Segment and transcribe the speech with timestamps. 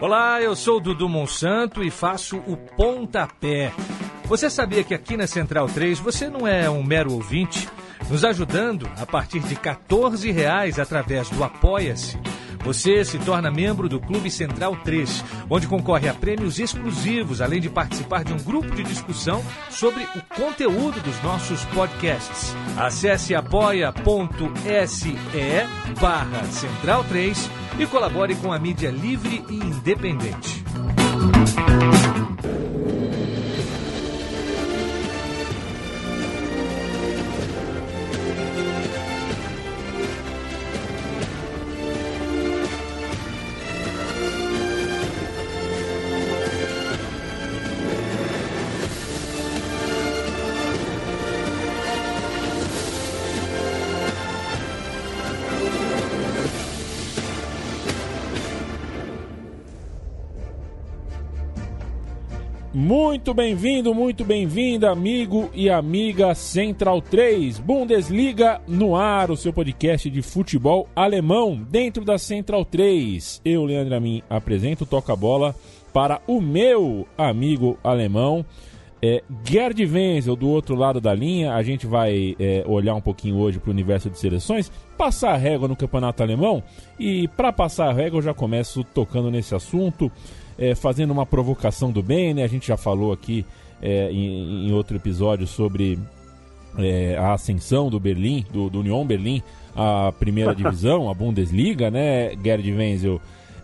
[0.00, 3.72] Olá, eu sou Dudu Monsanto e faço o Pontapé.
[4.24, 7.68] Você sabia que aqui na Central 3 você não é um mero ouvinte?
[8.10, 12.18] Nos ajudando a partir de 14 reais através do Apoia-se.
[12.64, 17.68] Você se torna membro do Clube Central 3, onde concorre a prêmios exclusivos, além de
[17.68, 22.54] participar de um grupo de discussão sobre o conteúdo dos nossos podcasts.
[22.76, 25.16] Acesse apoia.se
[26.00, 30.62] barra Central 3 e colabore com a mídia livre e independente.
[62.74, 70.08] Muito bem-vindo, muito bem-vinda, amigo e amiga Central 3, Bundesliga no ar, o seu podcast
[70.08, 73.42] de futebol alemão dentro da Central 3.
[73.44, 75.54] Eu, Leandro Amin, apresento Toca Bola
[75.92, 78.42] para o meu amigo alemão,
[79.02, 81.52] é, Gerd Wenzel, do outro lado da linha.
[81.52, 85.36] A gente vai é, olhar um pouquinho hoje para o universo de seleções, passar a
[85.36, 86.62] régua no campeonato alemão
[86.98, 90.10] e, para passar a régua, eu já começo tocando nesse assunto
[90.58, 92.44] é, fazendo uma provocação do bem, né?
[92.44, 93.44] A gente já falou aqui
[93.80, 95.98] é, em, em, outro episódio sobre
[96.78, 99.42] é, a ascensão do Berlim, do, do Union Berlim,
[99.74, 103.20] à primeira divisão, a Bundesliga, né, Gerd Wenzel?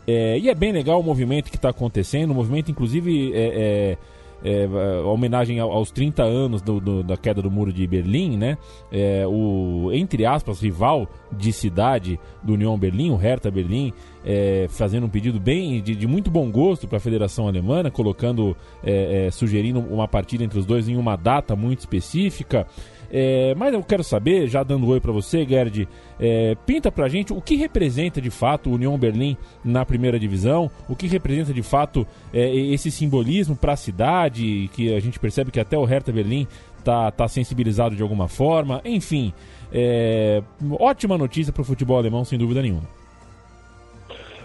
[0.06, 3.96] É, e é bem legal o movimento que está acontecendo, o movimento, inclusive, é,
[4.42, 4.66] é
[5.02, 8.56] a homenagem aos 30 anos do, do, da queda do muro de Berlim, né?
[8.90, 13.92] É, o, entre aspas, rival de cidade do União Berlim, o Hertha Berlim,
[14.24, 18.56] é, fazendo um pedido bem de, de muito bom gosto para a Federação Alemã, colocando,
[18.84, 22.66] é, é, sugerindo uma partida entre os dois em uma data muito específica.
[23.10, 25.88] É, mas eu quero saber, já dando oi para você, Gerd,
[26.20, 30.70] é, pinta pra gente o que representa de fato o União Berlim na primeira divisão,
[30.88, 35.50] o que representa de fato é, esse simbolismo para a cidade, que a gente percebe
[35.50, 36.46] que até o Hertha Berlim
[36.84, 39.32] tá, tá sensibilizado de alguma forma, enfim.
[39.72, 40.42] É,
[40.78, 42.98] ótima notícia para o futebol alemão, sem dúvida nenhuma.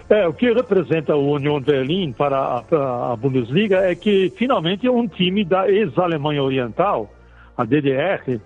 [0.10, 5.08] É, o que representa o União Berlim para a, a Bundesliga é que finalmente um
[5.08, 7.10] time da ex-Alemanha Oriental,
[7.58, 8.40] a DDR,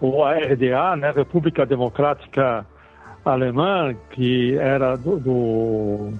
[0.00, 2.66] ou a RDA, né, República Democrática
[3.24, 6.12] Alemã, que era do, do,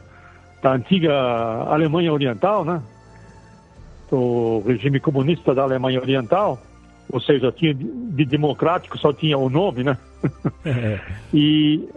[0.62, 1.12] da antiga
[1.68, 2.82] Alemanha Oriental, né,
[4.10, 6.58] do regime comunista da Alemanha Oriental,
[7.10, 9.96] ou seja, tinha de democrático só tinha o nome, né?
[10.64, 10.98] É.
[11.32, 11.88] e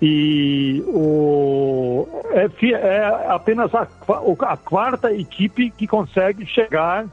[0.00, 7.04] e o, é, é apenas a, a, quarta equipe que consegue chegar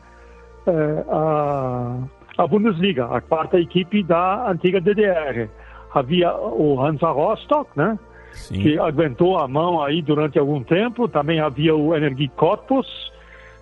[0.67, 1.97] é, a
[2.38, 5.50] a Bundesliga, a quarta equipe da antiga DDR.
[5.94, 7.97] Havia o Hansa Rostock, né?
[8.34, 8.59] Sim.
[8.59, 11.07] Que aguentou a mão aí durante algum tempo.
[11.07, 12.88] Também havia o Energie Cottbus,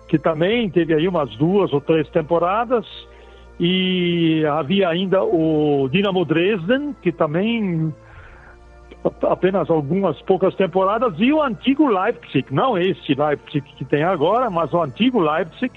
[0.08, 2.84] que também teve aí umas duas ou três temporadas.
[3.60, 7.94] E havia ainda o Dinamo Dresden, que também
[9.22, 14.72] apenas algumas poucas temporadas, e o antigo Leipzig, não este Leipzig que tem agora, mas
[14.72, 15.70] o antigo Leipzig,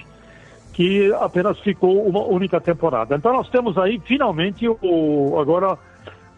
[0.77, 3.15] que apenas ficou uma única temporada.
[3.15, 5.75] Então nós temos aí finalmente o, agora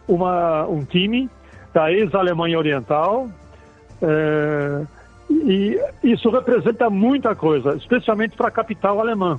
[0.08, 1.28] uma, um time
[1.74, 3.28] da ex-Alemanha Oriental
[4.00, 4.86] é,
[5.28, 9.38] e isso representa muita coisa, especialmente para a capital alemã.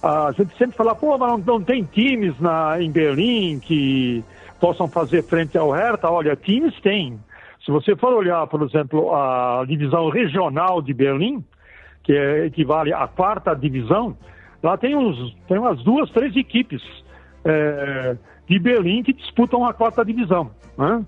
[0.00, 4.22] A gente sempre fala, pô, mas não, não tem times na, em Berlim que
[4.60, 6.08] possam fazer frente ao Hertha.
[6.08, 7.18] Olha, times tem.
[7.64, 11.44] Se você for olhar, por exemplo, a divisão regional de Berlim,
[12.02, 14.16] que é, equivale à quarta divisão,
[14.62, 16.82] lá tem, uns, tem umas duas, três equipes
[17.44, 18.16] é,
[18.48, 20.50] de Berlim que disputam a quarta divisão.
[20.76, 21.04] Né?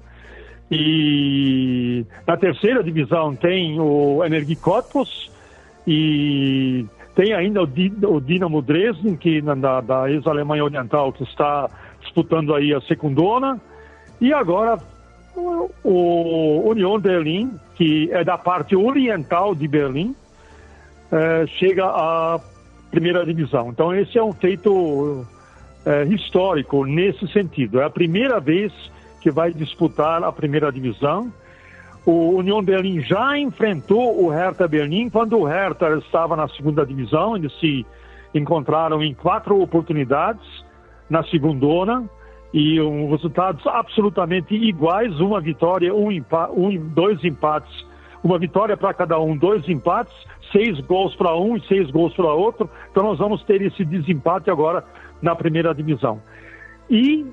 [0.70, 4.58] E na terceira divisão tem o Energie
[5.86, 7.68] e tem ainda o,
[8.08, 11.68] o Dinamo Dresden, que na, da ex-Alemanha Oriental, que está
[12.00, 13.60] disputando aí a secundona.
[14.20, 14.78] E agora
[15.36, 20.14] o, o Union Berlim, que é da parte oriental de Berlim,
[21.12, 22.40] é, chega à
[22.90, 23.70] primeira divisão.
[23.70, 25.26] Então, esse é um feito
[25.84, 27.80] é, histórico nesse sentido.
[27.80, 28.72] É a primeira vez
[29.20, 31.32] que vai disputar a primeira divisão.
[32.06, 37.36] O União Berlim já enfrentou o Hertha Berlim quando o Hertha estava na segunda divisão.
[37.36, 37.86] Eles se
[38.34, 40.44] encontraram em quatro oportunidades
[41.08, 42.04] na segundona
[42.52, 46.08] e um, resultados absolutamente iguais, uma vitória, um,
[46.54, 47.84] um dois empates,
[48.22, 50.14] uma vitória para cada um, dois empates,
[50.52, 52.68] seis gols para um e seis gols para outro.
[52.90, 54.84] Então nós vamos ter esse desempate agora
[55.20, 56.20] na primeira divisão.
[56.88, 57.26] E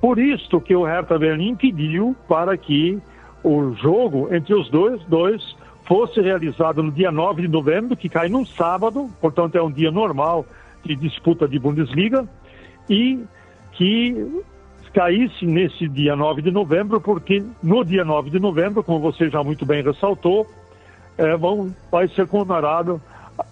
[0.00, 3.00] por isso que o Hertha Berlim pediu para que
[3.42, 5.56] o jogo entre os dois, dois
[5.86, 9.90] fosse realizado no dia 9 de novembro, que cai num sábado, portanto é um dia
[9.90, 10.46] normal
[10.84, 12.26] de disputa de Bundesliga,
[12.88, 13.22] e
[13.72, 14.42] que
[14.94, 19.42] caísse nesse dia 9 de novembro, porque no dia 9 de novembro, como você já
[19.42, 20.46] muito bem ressaltou,
[21.18, 23.00] é, vão, vai ser comemorado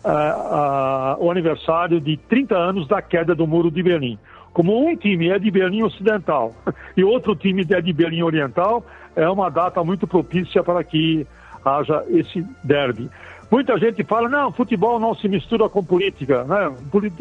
[0.05, 4.19] é, o aniversário de 30 anos da queda do Muro de Berlim.
[4.53, 6.55] Como um time é de Berlim Ocidental
[6.97, 8.85] e outro time é de Berlim Oriental,
[9.17, 11.27] é uma data muito propícia para que
[11.65, 13.09] haja esse derby.
[13.51, 16.73] Muita gente fala, não, futebol não se mistura com política, né?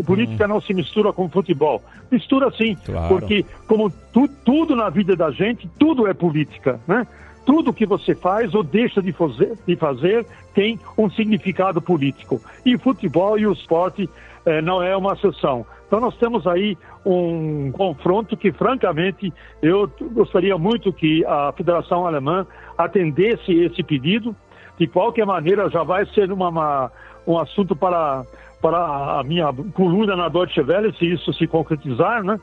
[0.05, 0.47] Política hum.
[0.47, 1.83] não se mistura com futebol.
[2.09, 3.09] Mistura sim, claro.
[3.09, 7.05] porque como tu, tudo na vida da gente, tudo é política, né?
[7.45, 12.41] Tudo que você faz ou deixa de fazer, de fazer tem um significado político.
[12.65, 14.09] E o futebol e o esporte
[14.45, 15.65] eh, não é uma exceção.
[15.87, 22.45] Então nós temos aí um confronto que, francamente, eu gostaria muito que a Federação Alemã
[22.77, 24.35] atendesse esse pedido.
[24.79, 26.91] De qualquer maneira, já vai ser uma, uma
[27.25, 28.23] um assunto para,
[28.61, 32.39] para a minha coluna na Deutsche Welle, se isso se concretizar, né?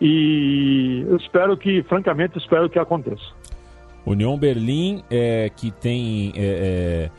[0.00, 3.36] E eu espero que, francamente, espero que aconteça.
[4.08, 7.10] União Berlim, é, que tem é,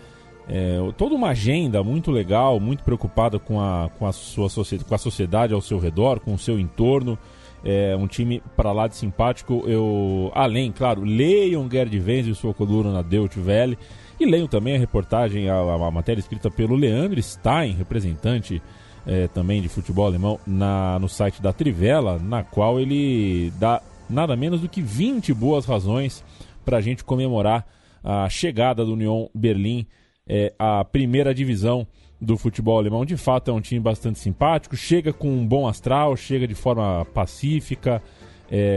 [0.47, 4.47] é, é toda uma agenda muito legal, muito preocupada com a, com, a sua
[4.87, 7.17] com a sociedade ao seu redor, com o seu entorno.
[7.63, 9.63] É um time para lá de simpático.
[9.67, 13.77] Eu, além, claro, leiam Gerd Wenz e sua coluna na Deutsche Welle.
[14.17, 18.61] E leiam também a reportagem, a, a matéria escrita pelo Leandro Stein, representante
[19.05, 24.35] é, também de futebol alemão, na, no site da Trivela, na qual ele dá nada
[24.35, 26.23] menos do que 20 boas razões
[26.69, 27.65] para a gente comemorar
[28.03, 29.87] a chegada do Union Berlim
[30.27, 31.87] é, à primeira divisão
[32.21, 33.03] do futebol alemão.
[33.03, 37.03] De fato, é um time bastante simpático, chega com um bom astral, chega de forma
[37.11, 38.03] pacífica.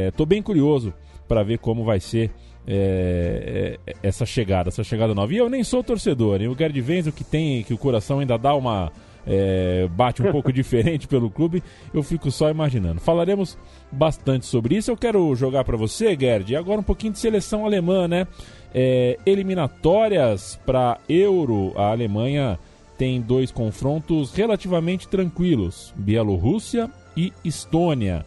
[0.09, 0.94] Estou é, bem curioso
[1.29, 2.31] para ver como vai ser
[2.67, 5.31] é, é, essa chegada, essa chegada nova.
[5.35, 6.49] E eu nem sou torcedor, hein?
[6.49, 8.91] o Gerd Wenzel que tem, que o coração ainda dá uma
[9.27, 13.01] é, bate um pouco diferente pelo clube, eu fico só imaginando.
[13.01, 13.59] Falaremos
[13.91, 14.91] bastante sobre isso.
[14.91, 18.27] Eu quero jogar para você, Gerd, agora um pouquinho de seleção alemã, né?
[18.75, 22.59] É, eliminatórias para Euro, a Alemanha
[22.97, 28.25] tem dois confrontos relativamente tranquilos: Bielorrússia e Estônia,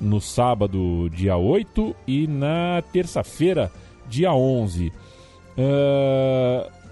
[0.00, 3.70] no sábado, dia 8, e na terça-feira,
[4.08, 4.92] dia 11.
[5.56, 6.83] Uh,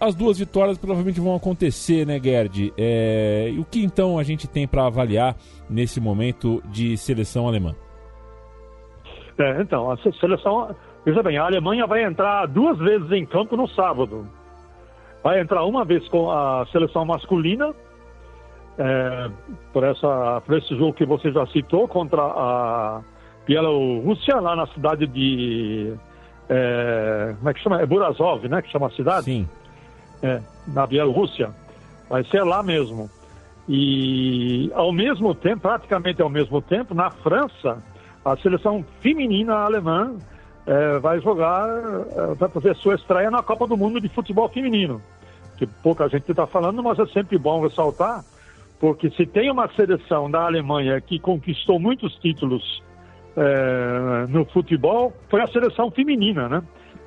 [0.00, 2.72] as duas vitórias provavelmente vão acontecer, né, Gerd?
[2.76, 3.50] É...
[3.50, 5.34] E o que então a gente tem para avaliar
[5.68, 7.74] nesse momento de seleção alemã?
[9.38, 10.74] É, então, a seleção.
[11.04, 14.26] Veja bem, a Alemanha vai entrar duas vezes em campo no sábado.
[15.22, 17.72] Vai entrar uma vez com a seleção masculina,
[18.78, 19.30] é,
[19.72, 23.02] por, essa, por esse jogo que você já citou, contra a
[23.46, 25.94] Bielorrússia, lá na cidade de.
[26.48, 27.80] É, como é que chama?
[27.80, 28.62] É Burazov, né?
[28.62, 29.24] Que chama a cidade?
[29.24, 29.48] Sim
[30.26, 31.50] é, na Bielorrússia.
[32.08, 33.08] Vai ser lá mesmo.
[33.68, 37.82] E ao mesmo tempo, praticamente ao mesmo tempo, na França,
[38.24, 40.16] a seleção feminina alemã
[40.66, 45.00] é, vai jogar, é, vai fazer sua estreia na Copa do Mundo de Futebol Feminino.
[45.56, 48.24] Que pouca gente está falando, mas é sempre bom ressaltar,
[48.78, 52.82] porque se tem uma seleção da Alemanha que conquistou muitos títulos
[53.36, 56.62] é, no futebol, foi a seleção feminina, né?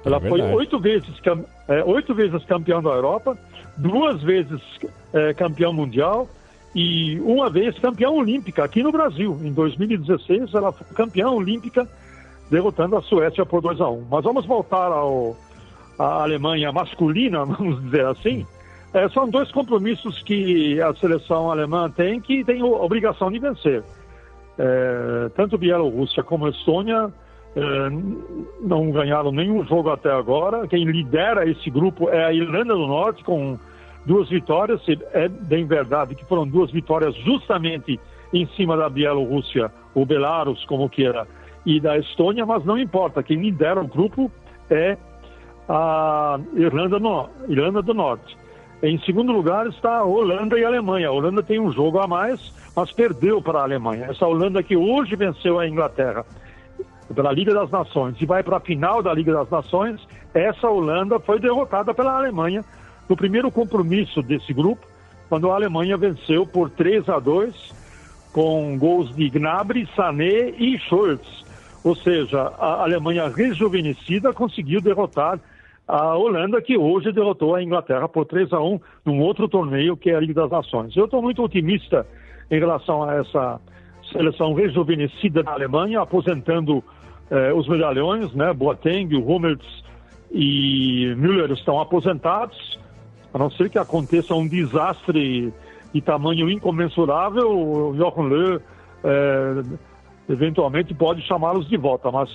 [0.06, 1.10] Ela é foi oito vezes,
[1.68, 3.38] é, oito vezes campeã da Europa,
[3.78, 4.62] duas vezes
[5.14, 6.28] é, campeã mundial
[6.76, 9.38] e uma vez campeã olímpica aqui no Brasil.
[9.44, 11.88] Em 2016, ela foi campeã olímpica,
[12.50, 14.06] derrotando a Suécia por 2 a 1 um.
[14.10, 15.36] Mas vamos voltar ao,
[15.98, 18.46] à Alemanha masculina, vamos dizer assim.
[18.94, 23.84] É, são dois compromissos que a seleção alemã tem que tem obrigação de vencer.
[24.58, 27.12] É, tanto Bielorrússia como Estônia
[28.62, 30.68] não ganharam nenhum jogo até agora.
[30.68, 33.58] Quem lidera esse grupo é a Irlanda do Norte, com
[34.06, 34.82] duas vitórias.
[35.14, 38.00] É bem verdade que foram duas vitórias justamente
[38.34, 41.28] em cima da Bielorrússia, o Belarus, como queira,
[41.66, 43.24] e da Estônia, mas não importa.
[43.24, 44.32] Quem lidera o grupo
[44.70, 44.98] é
[45.68, 48.38] a Irlanda, no, Irlanda do Norte.
[48.82, 51.10] Em segundo lugar está a Holanda e a Alemanha.
[51.10, 54.06] A Holanda tem um jogo a mais, mas perdeu para a Alemanha.
[54.10, 56.26] Essa Holanda que hoje venceu a Inglaterra
[57.14, 60.00] pela Liga das Nações e vai para a final da Liga das Nações,
[60.34, 62.64] essa Holanda foi derrotada pela Alemanha
[63.08, 64.86] no primeiro compromisso desse grupo,
[65.28, 67.80] quando a Alemanha venceu por 3 a 2
[68.32, 71.44] com gols de Gnabry, Sané e Schultz.
[71.84, 75.40] Ou seja, a Alemanha rejuvenescida conseguiu derrotar
[75.88, 80.12] a Holanda, que hoje derrotou a Inglaterra por 3 a 1 num outro torneio que
[80.12, 80.96] é a Liga das Nações.
[80.96, 82.06] Eu estou muito otimista
[82.52, 83.60] em relação a essa
[84.12, 86.84] seleção rejuvenescida da Alemanha, aposentando
[87.30, 88.54] eh, os medalhões, né?
[88.54, 89.84] Boateng, Hummels
[90.32, 92.80] e Müller estão aposentados,
[93.34, 95.54] a não ser que aconteça um desastre
[95.94, 98.62] de tamanho incomensurável, o Jochen Löw
[99.04, 99.64] eh,
[100.30, 102.30] eventualmente pode chamá-los de volta, mas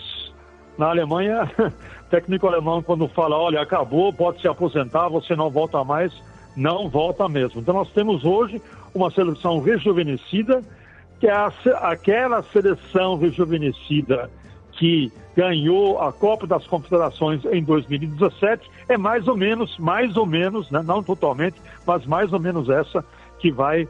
[0.77, 1.51] na Alemanha,
[2.11, 6.13] técnico alemão quando fala, olha, acabou, pode se aposentar, você não volta mais,
[6.57, 7.61] não volta mesmo.
[7.61, 8.61] Então nós temos hoje
[8.95, 10.63] uma seleção rejuvenescida,
[11.21, 14.31] que é a, aquela seleção rejuvenescida
[14.79, 20.71] que ganhou a Copa das Confederações em 2017, é mais ou menos, mais ou menos,
[20.71, 23.05] né, não totalmente, mas mais ou menos essa
[23.39, 23.89] que vai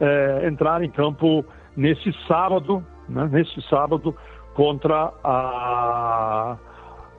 [0.00, 1.44] é, entrar em campo
[1.76, 4.14] nesse sábado, né, nesse sábado
[4.54, 6.56] contra a,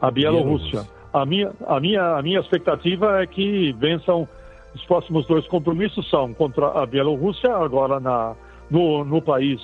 [0.02, 0.88] a Bielorrússia.
[1.12, 4.28] A minha, a, minha, a minha expectativa é que vençam
[4.74, 8.34] os próximos dois compromissos são contra a Bielorrússia, agora na,
[8.70, 9.62] no, no país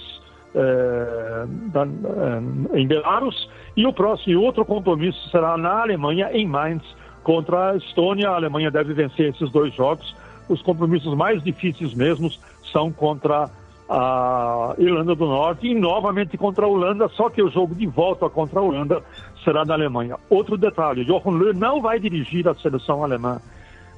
[2.74, 6.84] em Belarus, e o próximo outro compromisso será na Alemanha, em Mainz,
[7.24, 8.30] contra a Estônia.
[8.30, 10.16] A Alemanha deve vencer esses dois jogos.
[10.48, 12.40] Os compromissos mais difíceis mesmos
[12.72, 13.50] são contra
[13.88, 18.30] a Irlanda do Norte e novamente contra a Holanda, só que o jogo de volta
[18.30, 19.02] contra a Holanda
[19.44, 20.16] será na Alemanha.
[20.30, 23.40] Outro detalhe, Jochen Löw não vai dirigir a seleção alemã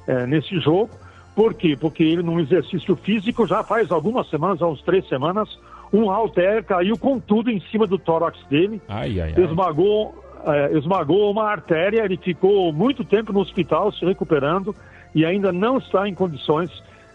[0.06, 0.90] é, nesse jogo,
[1.34, 1.76] por quê?
[1.78, 5.58] Porque ele, num exercício físico, já faz algumas semanas, há uns três semanas,
[5.92, 9.44] um halter caiu com tudo em cima do tórax dele, ai, ai, ai.
[9.44, 10.14] Esmagou,
[10.46, 14.74] é, esmagou uma artéria, ele ficou muito tempo no hospital se recuperando
[15.14, 16.70] e ainda não está em condições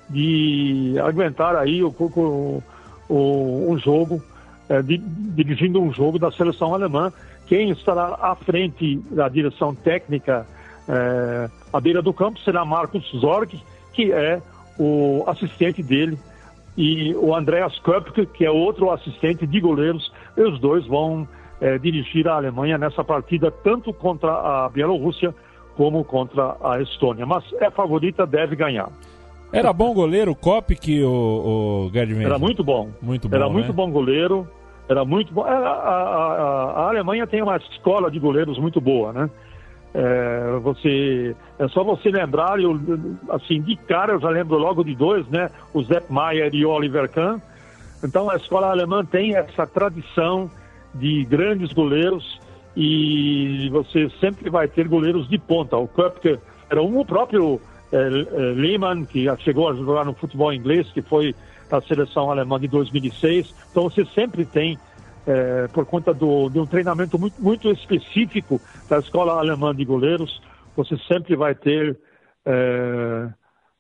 [0.10, 2.64] de aguentar aí o, o,
[3.10, 4.22] o um jogo,
[4.70, 7.12] é, de, dirigindo um jogo da seleção alemã.
[7.48, 10.46] Quem estará à frente da direção técnica
[10.88, 13.60] é, à beira do campo será Marcos Zorg,
[13.94, 14.42] que é
[14.80, 16.18] o assistente dele,
[16.78, 20.14] e o Andreas Köpke, que é outro assistente de goleiros.
[20.38, 21.28] E os dois vão
[21.60, 25.34] é, dirigir a Alemanha nessa partida, tanto contra a Bielorrússia
[25.76, 27.26] como contra a Estônia.
[27.26, 28.90] Mas é favorita, deve ganhar.
[29.52, 32.90] Era bom goleiro o Kopk, o, o Gerd Era muito bom.
[33.02, 33.54] Muito bom, Era né?
[33.54, 34.48] muito bom goleiro.
[34.88, 35.46] Era muito bom.
[35.48, 39.30] Era, a, a, a, Alemanha tem uma escola de goleiros muito boa, né?
[39.94, 42.80] É, você, é só você lembrar, eu,
[43.30, 45.50] assim, de cara eu já lembro logo de dois, né?
[45.74, 47.40] O Zepp Maier e o Oliver Kahn.
[48.04, 50.52] Então a escola alemã tem essa tradição
[50.94, 52.40] de grandes goleiros
[52.76, 55.78] e você sempre vai ter goleiros de ponta.
[55.78, 56.38] O Köpke
[56.70, 57.60] era um o próprio
[57.92, 58.02] é, é,
[58.56, 61.34] Lehmann, que chegou a jogar no futebol inglês, que foi
[61.70, 63.54] da seleção alemã de 2006.
[63.72, 64.78] Então você sempre tem
[65.28, 70.42] é, por conta do, de um treinamento muito, muito específico da escola alemã de goleiros,
[70.76, 72.00] você sempre vai ter
[72.46, 73.28] é,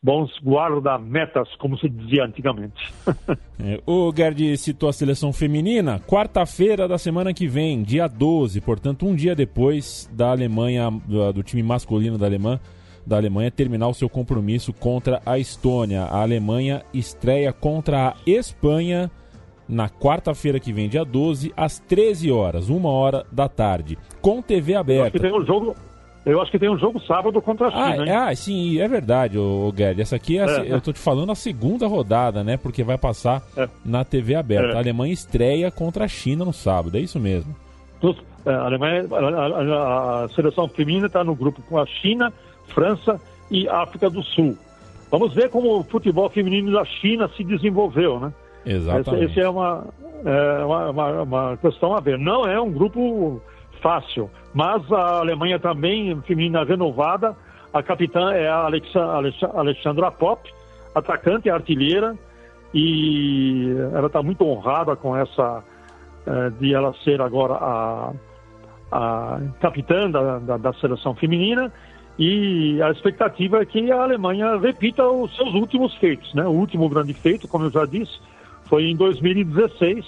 [0.03, 2.93] bons guarda-metas, como se dizia antigamente.
[3.63, 9.07] é, o Gerd citou a seleção feminina, quarta-feira da semana que vem, dia 12, portanto,
[9.07, 12.59] um dia depois da Alemanha, do, do time masculino da Alemanha,
[13.05, 16.03] da Alemanha terminar o seu compromisso contra a Estônia.
[16.03, 19.09] A Alemanha estreia contra a Espanha
[19.67, 24.75] na quarta-feira que vem, dia 12, às 13 horas, uma hora da tarde, com TV
[24.75, 24.99] aberta.
[24.99, 25.75] Eu acho que tem um jogo,
[26.25, 28.03] eu acho que tem um jogo sábado contra a China.
[28.03, 30.01] Ah, é, ah sim, é verdade, o Guedes.
[30.01, 32.57] Essa aqui, é, é, eu tô te falando a segunda rodada, né?
[32.57, 33.67] Porque vai passar é.
[33.85, 34.73] na TV aberta.
[34.73, 34.75] É.
[34.75, 37.55] A Alemanha estreia contra a China no sábado, é isso mesmo.
[38.45, 42.31] A, Alemanha, a, a seleção feminina está no grupo com a China,
[42.73, 43.19] França
[43.49, 44.57] e África do Sul.
[45.09, 48.33] Vamos ver como o futebol feminino da China se desenvolveu, né?
[48.67, 49.31] Exatamente.
[49.31, 49.85] Essa, é uma,
[50.25, 52.17] é uma, uma, uma, questão a ver.
[52.19, 53.41] Não é um grupo
[53.81, 57.35] fácil, mas a Alemanha também, feminina renovada,
[57.73, 58.67] a capitã é a
[59.53, 60.51] Alexandra Pop,
[60.93, 62.15] atacante e artilheira,
[62.73, 65.63] e ela está muito honrada com essa,
[66.25, 68.11] é, de ela ser agora a,
[68.91, 71.71] a capitã da, da, da seleção feminina,
[72.19, 76.43] e a expectativa é que a Alemanha repita os seus últimos feitos, né?
[76.45, 78.19] O último grande feito, como eu já disse,
[78.69, 80.05] foi em 2016,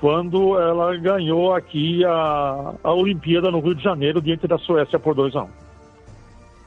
[0.00, 5.14] quando ela ganhou aqui a, a Olimpíada no Rio de Janeiro, diante da Suécia por
[5.14, 5.48] 2 a 1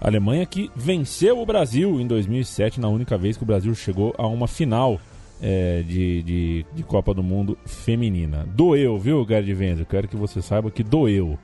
[0.03, 4.13] a Alemanha que venceu o Brasil em 2007, na única vez que o Brasil chegou
[4.17, 4.99] a uma final
[5.41, 8.45] é, de, de, de, Copa do Mundo feminina.
[8.53, 9.85] Doeu, viu, Gerd Venzer?
[9.85, 11.39] Quero que você saiba que doeu.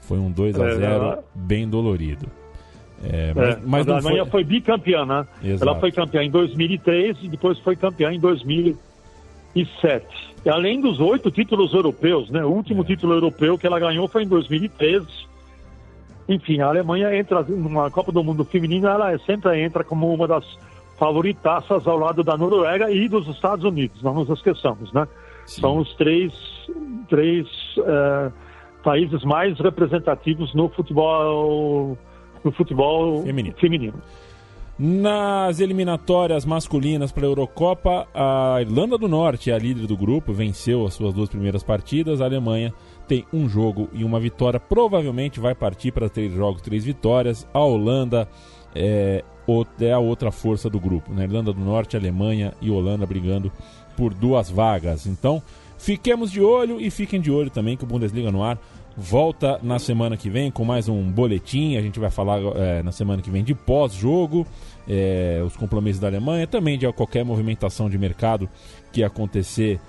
[0.00, 2.26] Foi um 2 a 0 é, bem dolorido.
[3.04, 4.42] É, mas, é, mas a Alemanha foi...
[4.42, 5.24] foi bicampeã, né?
[5.42, 5.70] Exato.
[5.70, 8.76] Ela foi campeã em 2003 e depois foi campeã em 2000
[10.48, 12.44] Além dos oito títulos europeus, né?
[12.44, 12.84] O último é.
[12.84, 15.06] título europeu que ela ganhou foi em 2013.
[16.28, 20.44] Enfim, a Alemanha entra numa Copa do Mundo feminina, ela sempre entra como uma das
[20.96, 25.08] favoritaças ao lado da Noruega e dos Estados Unidos, não nos esqueçamos, né?
[25.46, 25.62] Sim.
[25.62, 26.32] São os três,
[27.08, 28.30] três uh,
[28.84, 31.98] países mais representativos no futebol,
[32.44, 33.56] no futebol feminino.
[33.58, 33.94] feminino.
[34.82, 40.86] Nas eliminatórias masculinas para a Eurocopa, a Irlanda do Norte, a líder do grupo, venceu
[40.86, 42.22] as suas duas primeiras partidas.
[42.22, 42.72] A Alemanha
[43.06, 44.58] tem um jogo e uma vitória.
[44.58, 47.46] Provavelmente vai partir para três jogos, três vitórias.
[47.52, 48.26] A Holanda
[48.74, 49.22] é,
[49.82, 51.12] é a outra força do grupo.
[51.12, 51.24] Né?
[51.24, 53.52] Irlanda do Norte, Alemanha e Holanda brigando
[53.98, 55.06] por duas vagas.
[55.06, 55.42] Então,
[55.76, 58.58] fiquemos de olho e fiquem de olho também que o Bundesliga no ar
[58.96, 61.76] volta na semana que vem com mais um boletim.
[61.76, 64.46] A gente vai falar é, na semana que vem de pós-jogo,
[64.88, 68.48] é, os compromissos da Alemanha, também de qualquer movimentação de mercado
[68.92, 69.80] que acontecer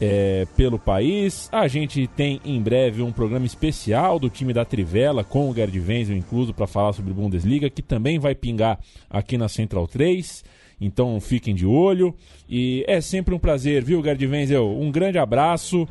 [0.00, 1.48] é, pelo país.
[1.52, 5.78] A gente tem em breve um programa especial do time da Trivela, com o Gerd
[5.78, 10.44] Wenzel incluso, para falar sobre Bundesliga, que também vai pingar aqui na Central 3.
[10.80, 12.14] Então fiquem de olho.
[12.48, 14.66] E é sempre um prazer, viu, Gerd Wenzel?
[14.80, 15.86] Um grande abraço.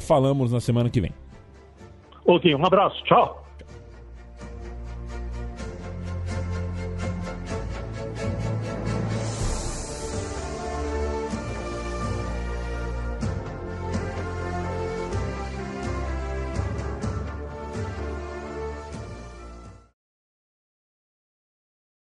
[0.00, 1.23] Falamos na semana que vem.
[2.24, 3.02] Ok, um abraço.
[3.04, 3.43] Tchau.